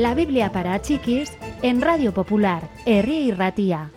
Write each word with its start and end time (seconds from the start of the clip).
La 0.00 0.14
Biblia 0.14 0.50
para 0.50 0.80
chiquis 0.80 1.30
en 1.60 1.82
Radio 1.82 2.14
Popular, 2.14 2.70
Herri 2.86 3.18
y 3.18 3.32
Ratía. 3.32 3.90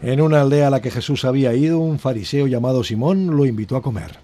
En 0.00 0.22
una 0.22 0.40
aldea 0.40 0.68
a 0.68 0.70
la 0.70 0.80
que 0.80 0.90
Jesús 0.90 1.26
había 1.26 1.52
ido, 1.52 1.80
un 1.80 1.98
fariseo 1.98 2.46
llamado 2.46 2.82
Simón 2.82 3.36
lo 3.36 3.44
invitó 3.44 3.76
a 3.76 3.82
comer. 3.82 4.20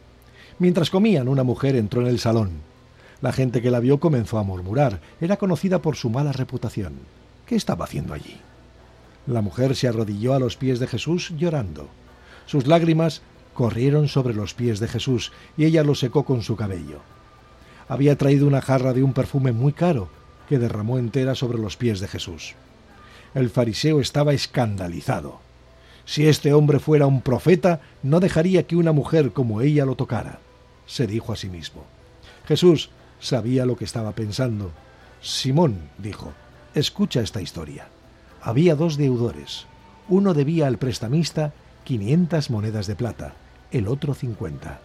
Mientras 0.58 0.88
comían, 0.88 1.29
una 1.29 1.45
mujer 1.45 1.76
entró 1.76 2.00
en 2.00 2.06
el 2.06 2.20
salón. 2.20 2.52
La 3.20 3.34
gente 3.34 3.60
que 3.60 3.70
la 3.70 3.80
vio 3.80 4.00
comenzó 4.00 4.38
a 4.38 4.45
murmurar. 4.45 5.02
Era 5.20 5.36
conocida 5.36 5.82
por 5.82 5.95
su 5.95 6.08
mala 6.08 6.32
reputación. 6.32 6.95
¿Qué 7.45 7.54
estaba 7.54 7.85
haciendo 7.85 8.14
allí? 8.14 8.40
La 9.29 9.43
mujer 9.43 9.77
se 9.77 9.87
arrodilló 9.87 10.32
a 10.32 10.39
los 10.39 10.57
pies 10.57 10.81
de 10.81 10.87
Jesús 10.87 11.35
llorando. 11.37 11.91
Sus 12.46 12.67
lágrimas 12.67 13.21
corrieron 13.53 14.09
sobre 14.09 14.32
los 14.32 14.54
pies 14.54 14.81
de 14.81 14.89
Jesús 14.89 15.32
y 15.59 15.67
ella 15.67 15.85
los 15.85 15.99
secó 15.99 16.25
con 16.25 16.43
su 16.43 16.57
cabello. 16.57 17.03
Había 17.89 18.17
traído 18.17 18.46
una 18.46 18.63
jarra 18.63 18.95
de 18.95 19.03
un 19.03 19.13
perfume 19.13 19.53
muy 19.53 19.75
caro 19.75 20.09
que 20.49 20.59
derramó 20.59 20.96
entera 20.96 21.35
sobre 21.35 21.59
los 21.59 21.77
pies 21.77 22.01
de 22.01 22.09
Jesús. 22.09 22.54
El 23.35 23.51
fariseo 23.51 24.01
estaba 24.01 24.32
escandalizado. 24.32 25.40
Si 26.07 26.26
este 26.26 26.54
hombre 26.54 26.79
fuera 26.79 27.04
un 27.04 27.21
profeta, 27.21 27.82
no 28.03 28.21
dejaría 28.21 28.67
que 28.67 28.76
una 28.76 28.93
mujer 28.93 29.32
como 29.32 29.61
ella 29.61 29.85
lo 29.85 29.95
tocara, 29.95 30.39
se 30.87 31.07
dijo 31.07 31.35
a 31.35 31.37
sí 31.37 31.51
mismo. 31.51 31.85
Jesús 32.47 32.89
sabía 33.20 33.67
lo 33.67 33.77
que 33.77 33.84
estaba 33.84 34.12
pensando. 34.12 34.73
Simón, 35.20 35.91
dijo, 35.98 36.33
escucha 36.75 37.20
esta 37.20 37.42
historia. 37.42 37.89
Había 38.41 38.75
dos 38.75 38.97
deudores. 38.97 39.67
Uno 40.08 40.34
debía 40.34 40.67
al 40.67 40.78
prestamista 40.78 41.53
quinientas 41.84 42.50
monedas 42.50 42.86
de 42.86 42.95
plata, 42.95 43.34
el 43.70 43.89
otro 43.89 44.14
cincuenta. 44.14 44.80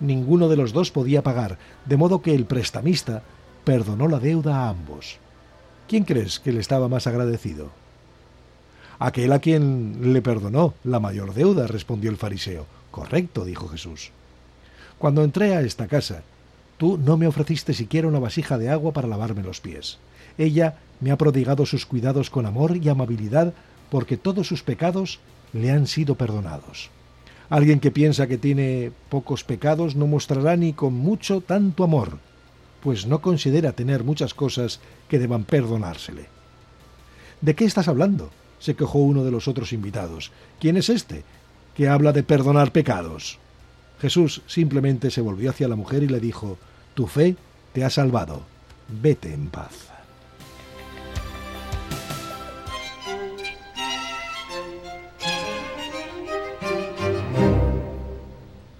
Ninguno 0.00 0.48
de 0.48 0.56
los 0.56 0.72
dos 0.72 0.90
podía 0.90 1.22
pagar, 1.22 1.58
de 1.84 1.96
modo 1.96 2.22
que 2.22 2.34
el 2.34 2.44
prestamista 2.44 3.22
perdonó 3.64 4.08
la 4.08 4.18
deuda 4.18 4.64
a 4.64 4.68
ambos. 4.70 5.18
¿Quién 5.88 6.04
crees 6.04 6.38
que 6.40 6.52
le 6.52 6.60
estaba 6.60 6.88
más 6.88 7.06
agradecido? 7.06 7.70
Aquel 8.98 9.32
a 9.32 9.38
quien 9.38 10.12
le 10.12 10.22
perdonó 10.22 10.74
la 10.84 11.00
mayor 11.00 11.34
deuda, 11.34 11.66
respondió 11.66 12.10
el 12.10 12.16
fariseo. 12.16 12.66
Correcto, 12.90 13.44
dijo 13.44 13.68
Jesús. 13.68 14.10
Cuando 14.98 15.22
entré 15.22 15.54
a 15.54 15.60
esta 15.60 15.86
casa, 15.86 16.22
tú 16.78 16.98
no 16.98 17.16
me 17.16 17.26
ofreciste 17.26 17.74
siquiera 17.74 18.08
una 18.08 18.18
vasija 18.18 18.56
de 18.56 18.70
agua 18.70 18.92
para 18.92 19.08
lavarme 19.08 19.42
los 19.42 19.60
pies. 19.60 19.98
Ella 20.38 20.78
me 21.00 21.10
ha 21.10 21.18
prodigado 21.18 21.66
sus 21.66 21.84
cuidados 21.84 22.30
con 22.30 22.46
amor 22.46 22.76
y 22.76 22.88
amabilidad 22.88 23.52
porque 23.90 24.16
todos 24.16 24.46
sus 24.46 24.62
pecados 24.62 25.20
le 25.52 25.70
han 25.70 25.86
sido 25.86 26.14
perdonados. 26.14 26.90
Alguien 27.50 27.80
que 27.80 27.90
piensa 27.90 28.26
que 28.26 28.38
tiene 28.38 28.92
pocos 29.08 29.44
pecados 29.44 29.96
no 29.96 30.06
mostrará 30.06 30.56
ni 30.56 30.72
con 30.72 30.94
mucho 30.94 31.40
tanto 31.40 31.84
amor, 31.84 32.18
pues 32.82 33.06
no 33.06 33.20
considera 33.20 33.72
tener 33.72 34.04
muchas 34.04 34.34
cosas 34.34 34.80
que 35.08 35.18
deban 35.18 35.44
perdonársele. 35.44 36.26
¿De 37.40 37.54
qué 37.54 37.64
estás 37.64 37.88
hablando? 37.88 38.30
se 38.58 38.74
quejó 38.74 38.98
uno 38.98 39.24
de 39.24 39.30
los 39.30 39.46
otros 39.46 39.72
invitados. 39.72 40.32
¿Quién 40.58 40.76
es 40.76 40.88
este? 40.88 41.22
que 41.78 41.88
habla 41.88 42.12
de 42.12 42.24
perdonar 42.24 42.72
pecados. 42.72 43.38
Jesús 44.00 44.42
simplemente 44.48 45.12
se 45.12 45.20
volvió 45.20 45.50
hacia 45.50 45.68
la 45.68 45.76
mujer 45.76 46.02
y 46.02 46.08
le 46.08 46.18
dijo, 46.18 46.58
Tu 46.98 47.06
fe 47.06 47.36
te 47.72 47.84
ha 47.84 47.90
salvado, 47.90 48.42
vete 48.88 49.32
en 49.32 49.46
paz. 49.50 49.97